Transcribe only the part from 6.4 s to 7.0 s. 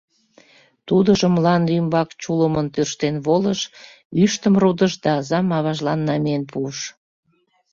пуыш.